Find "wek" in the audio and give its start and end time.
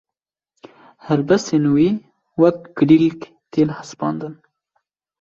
2.41-2.57